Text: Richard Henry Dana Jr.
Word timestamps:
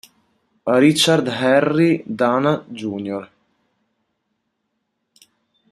Richard 0.83 1.27
Henry 1.27 2.03
Dana 2.07 2.65
Jr. 2.69 3.29